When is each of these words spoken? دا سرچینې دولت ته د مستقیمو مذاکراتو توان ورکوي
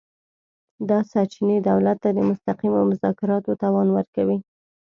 دا 0.89 0.99
سرچینې 1.11 1.57
دولت 1.69 1.97
ته 2.03 2.09
د 2.13 2.19
مستقیمو 2.29 2.81
مذاکراتو 2.91 3.51
توان 3.63 3.87
ورکوي 3.93 4.37